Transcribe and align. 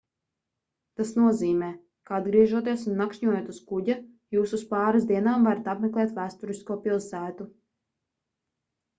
tas 0.99 1.09
nozīmē 1.17 1.67
ka 2.09 2.15
atgriežoties 2.19 2.85
un 2.91 2.95
nakšņojot 3.01 3.51
uz 3.53 3.59
kuģa 3.71 3.95
jūs 4.37 4.53
uz 4.59 4.63
pāris 4.71 5.05
dienām 5.11 5.45
varat 5.51 5.69
apmeklēt 5.75 6.15
vēsturisko 6.21 6.79
pilsētu 6.87 7.47